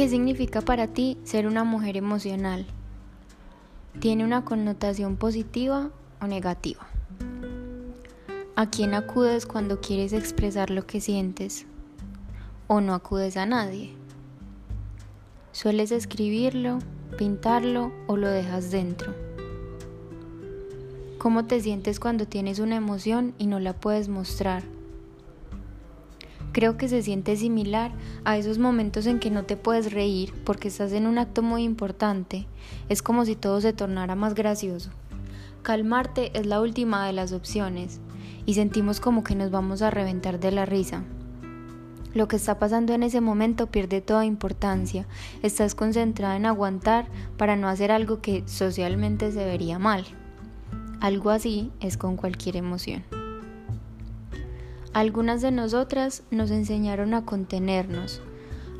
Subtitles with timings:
[0.00, 2.64] ¿Qué significa para ti ser una mujer emocional?
[3.98, 5.90] ¿Tiene una connotación positiva
[6.22, 6.86] o negativa?
[8.56, 11.66] ¿A quién acudes cuando quieres expresar lo que sientes?
[12.66, 13.94] ¿O no acudes a nadie?
[15.52, 16.78] ¿Sueles escribirlo,
[17.18, 19.14] pintarlo o lo dejas dentro?
[21.18, 24.62] ¿Cómo te sientes cuando tienes una emoción y no la puedes mostrar?
[26.52, 27.92] Creo que se siente similar
[28.24, 31.62] a esos momentos en que no te puedes reír porque estás en un acto muy
[31.62, 32.46] importante.
[32.88, 34.90] Es como si todo se tornara más gracioso.
[35.62, 38.00] Calmarte es la última de las opciones
[38.46, 41.04] y sentimos como que nos vamos a reventar de la risa.
[42.14, 45.06] Lo que está pasando en ese momento pierde toda importancia.
[45.44, 50.04] Estás concentrada en aguantar para no hacer algo que socialmente se vería mal.
[51.00, 53.19] Algo así es con cualquier emoción.
[54.92, 58.20] Algunas de nosotras nos enseñaron a contenernos,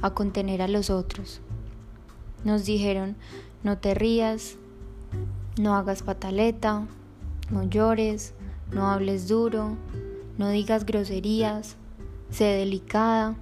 [0.02, 1.40] a contener a los otros.
[2.42, 3.14] Nos dijeron,
[3.62, 4.56] no te rías,
[5.56, 6.88] no hagas pataleta,
[7.48, 8.34] no llores,
[8.72, 9.76] no hables duro,
[10.36, 11.76] no digas groserías,
[12.30, 13.36] sé delicada,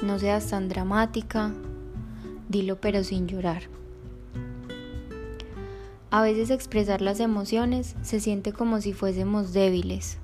[0.00, 1.50] no seas tan dramática,
[2.48, 3.64] dilo pero sin llorar.
[6.12, 10.18] A veces expresar las emociones se siente como si fuésemos débiles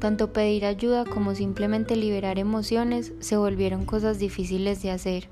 [0.00, 5.28] tanto pedir ayuda como simplemente liberar emociones se volvieron cosas difíciles de hacer.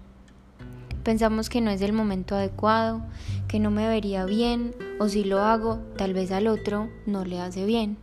[1.03, 3.01] Pensamos que no es el momento adecuado,
[3.49, 7.41] que no me vería bien o si lo hago, tal vez al otro no le
[7.41, 7.97] hace bien.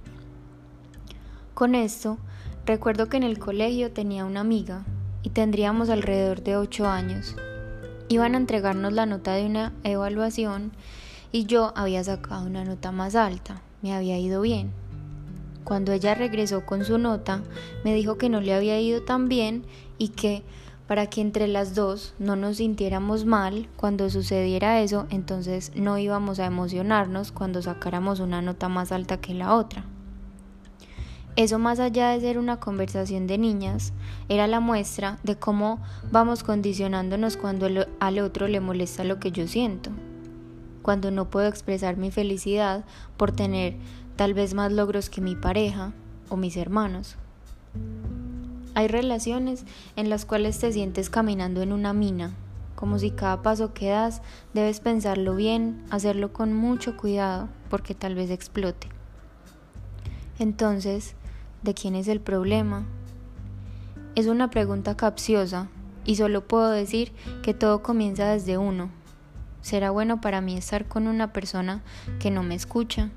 [1.54, 2.18] Con esto,
[2.66, 4.86] recuerdo que en el colegio tenía una amiga
[5.22, 7.36] y tendríamos alrededor de 8 años.
[8.10, 10.72] Iban a entregarnos la nota de una evaluación
[11.32, 14.72] y yo había sacado una nota más alta, me había ido bien.
[15.66, 17.42] Cuando ella regresó con su nota,
[17.84, 19.66] me dijo que no le había ido tan bien
[19.98, 20.44] y que
[20.88, 26.40] para que entre las dos no nos sintiéramos mal cuando sucediera eso, entonces no íbamos
[26.40, 29.84] a emocionarnos cuando sacáramos una nota más alta que la otra.
[31.36, 33.92] Eso más allá de ser una conversación de niñas,
[34.30, 35.80] era la muestra de cómo
[36.12, 37.68] vamos condicionándonos cuando
[38.00, 39.90] al otro le molesta lo que yo siento.
[40.86, 42.86] Cuando no puedo expresar mi felicidad
[43.18, 43.76] por tener
[44.18, 45.94] tal vez más logros que mi pareja
[46.30, 47.16] o mis hermanos.
[48.76, 49.66] Hay relaciones
[49.96, 52.36] en las cuales te sientes caminando en una mina,
[52.76, 54.22] como si cada paso que das
[54.54, 58.88] debes pensarlo bien, hacerlo con mucho cuidado, porque tal vez explote.
[60.38, 61.16] Entonces,
[61.64, 62.86] ¿de quién es el problema?
[64.14, 65.68] Es una pregunta capciosa
[66.06, 68.92] y solo puedo decir que todo comienza desde uno.
[69.66, 71.82] ¿Será bueno para mí estar con una persona
[72.20, 73.10] que no me escucha?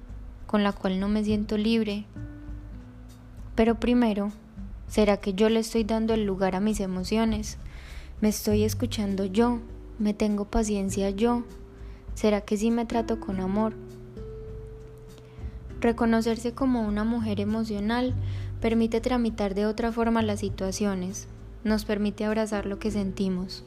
[0.49, 2.07] con la cual no me siento libre.
[3.55, 4.33] Pero primero,
[4.89, 7.59] ¿será que yo le estoy dando el lugar a mis emociones?
[8.23, 9.59] ¿Me estoy escuchando yo?
[9.99, 11.45] ¿Me tengo paciencia yo?
[12.15, 13.75] ¿Será que sí me trato con amor?
[15.83, 18.15] Reconocerse como una mujer emocional
[18.63, 21.29] permite tramitar de otra forma las situaciones,
[21.63, 23.65] nos permite abrazar lo que sentimos.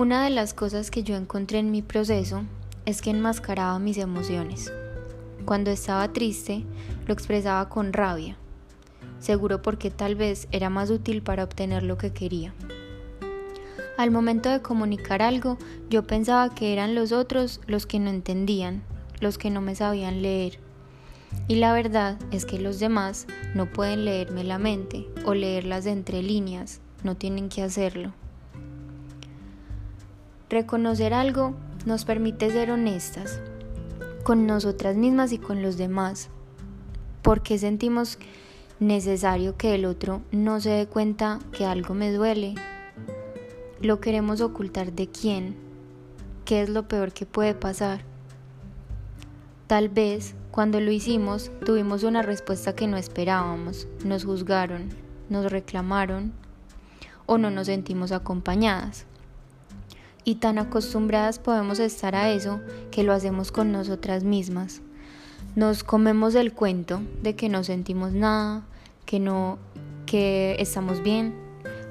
[0.00, 2.44] Una de las cosas que yo encontré en mi proceso
[2.86, 4.72] es que enmascaraba mis emociones.
[5.44, 6.64] Cuando estaba triste,
[7.06, 8.38] lo expresaba con rabia,
[9.18, 12.54] seguro porque tal vez era más útil para obtener lo que quería.
[13.98, 15.58] Al momento de comunicar algo,
[15.90, 18.82] yo pensaba que eran los otros los que no entendían,
[19.20, 20.60] los que no me sabían leer.
[21.46, 26.22] Y la verdad es que los demás no pueden leerme la mente o leerlas entre
[26.22, 28.14] líneas, no tienen que hacerlo.
[30.50, 31.54] Reconocer algo
[31.86, 33.40] nos permite ser honestas,
[34.24, 36.28] con nosotras mismas y con los demás.
[37.22, 38.18] porque sentimos
[38.80, 42.56] necesario que el otro no se dé cuenta que algo me duele?
[43.80, 45.54] ¿Lo queremos ocultar de quién?
[46.44, 48.00] ¿Qué es lo peor que puede pasar?
[49.68, 54.88] Tal vez cuando lo hicimos tuvimos una respuesta que no esperábamos, nos juzgaron,
[55.28, 56.32] nos reclamaron
[57.26, 59.06] o no nos sentimos acompañadas
[60.24, 64.82] y tan acostumbradas podemos estar a eso que lo hacemos con nosotras mismas.
[65.56, 68.62] Nos comemos el cuento de que no sentimos nada,
[69.06, 69.58] que no
[70.06, 71.34] que estamos bien,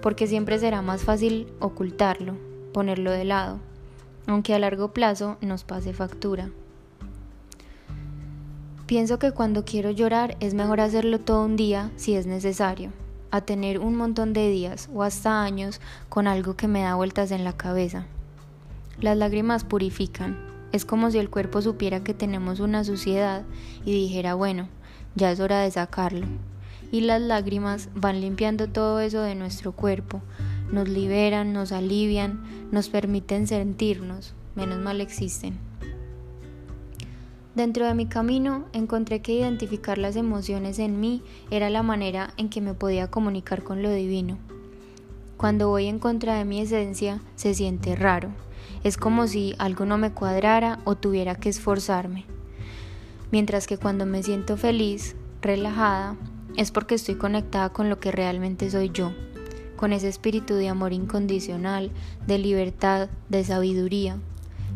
[0.01, 2.35] porque siempre será más fácil ocultarlo,
[2.73, 3.59] ponerlo de lado,
[4.27, 6.49] aunque a largo plazo nos pase factura.
[8.85, 12.91] Pienso que cuando quiero llorar es mejor hacerlo todo un día si es necesario,
[13.31, 15.79] a tener un montón de días o hasta años
[16.09, 18.07] con algo que me da vueltas en la cabeza.
[19.01, 20.37] Las lágrimas purifican.
[20.73, 23.43] Es como si el cuerpo supiera que tenemos una suciedad
[23.85, 24.67] y dijera, bueno,
[25.15, 26.27] ya es hora de sacarlo.
[26.91, 30.21] Y las lágrimas van limpiando todo eso de nuestro cuerpo,
[30.71, 35.57] nos liberan, nos alivian, nos permiten sentirnos, menos mal existen.
[37.55, 42.49] Dentro de mi camino encontré que identificar las emociones en mí era la manera en
[42.49, 44.37] que me podía comunicar con lo divino.
[45.37, 48.29] Cuando voy en contra de mi esencia se siente raro,
[48.83, 52.25] es como si algo no me cuadrara o tuviera que esforzarme.
[53.31, 56.15] Mientras que cuando me siento feliz, relajada,
[56.57, 59.13] es porque estoy conectada con lo que realmente soy yo,
[59.75, 61.91] con ese espíritu de amor incondicional,
[62.25, 64.17] de libertad, de sabiduría.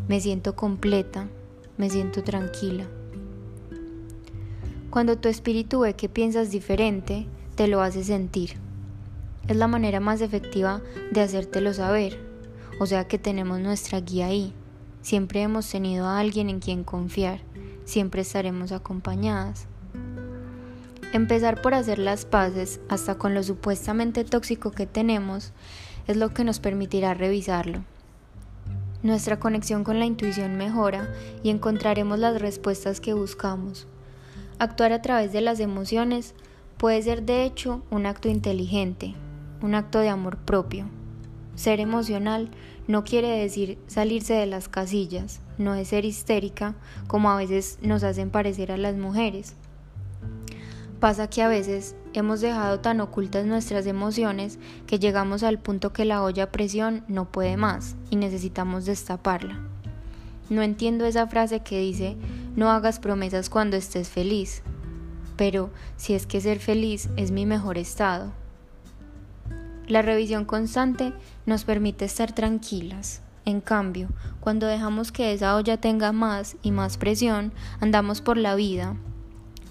[0.08, 1.28] Me siento completa,
[1.76, 2.86] me siento tranquila.
[4.90, 7.26] Cuando tu espíritu ve que piensas diferente,
[7.56, 8.56] te lo hace sentir.
[9.48, 10.80] Es la manera más efectiva
[11.10, 12.23] de hacértelo saber,
[12.78, 14.52] o sea que tenemos nuestra guía ahí.
[15.02, 17.40] Siempre hemos tenido a alguien en quien confiar,
[17.84, 19.66] siempre estaremos acompañadas.
[21.12, 25.52] Empezar por hacer las paces hasta con lo supuestamente tóxico que tenemos
[26.08, 27.84] es lo que nos permitirá revisarlo.
[29.02, 33.86] Nuestra conexión con la intuición mejora y encontraremos las respuestas que buscamos.
[34.58, 36.34] Actuar a través de las emociones
[36.78, 39.14] puede ser de hecho un acto inteligente,
[39.62, 40.86] un acto de amor propio.
[41.54, 42.50] Ser emocional
[42.86, 46.74] no quiere decir salirse de las casillas, no es ser histérica
[47.06, 49.54] como a veces nos hacen parecer a las mujeres.
[51.00, 56.04] Pasa que a veces hemos dejado tan ocultas nuestras emociones que llegamos al punto que
[56.04, 59.60] la olla a presión no puede más y necesitamos destaparla.
[60.50, 62.16] No entiendo esa frase que dice
[62.56, 64.62] no hagas promesas cuando estés feliz,
[65.36, 68.32] pero si es que ser feliz es mi mejor estado.
[69.86, 71.12] La revisión constante
[71.44, 73.20] nos permite estar tranquilas.
[73.44, 74.08] En cambio,
[74.40, 78.96] cuando dejamos que esa olla tenga más y más presión, andamos por la vida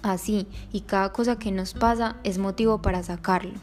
[0.02, 3.54] así y cada cosa que nos pasa es motivo para sacarlo.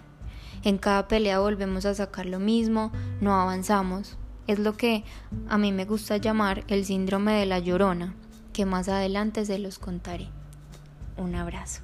[0.64, 4.18] En cada pelea volvemos a sacar lo mismo, no avanzamos.
[4.48, 5.06] Es lo que
[5.48, 8.14] a mí me gusta llamar el síndrome de la llorona,
[8.52, 10.28] que más adelante se los contaré.
[11.16, 11.82] Un abrazo.